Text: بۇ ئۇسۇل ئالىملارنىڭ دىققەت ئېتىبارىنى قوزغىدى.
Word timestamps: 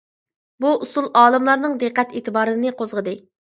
بۇ 0.65 0.71
ئۇسۇل 0.85 1.09
ئالىملارنىڭ 1.21 1.77
دىققەت 1.85 2.17
ئېتىبارىنى 2.19 2.75
قوزغىدى. 2.83 3.19